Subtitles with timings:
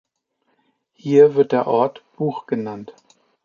[0.95, 2.95] Hier wird der Ort „Buch“ genannt.